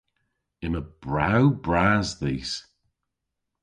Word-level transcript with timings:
Yma 0.65 0.81
brew 1.03 1.45
bras 1.63 2.07
dhis. 2.21 2.51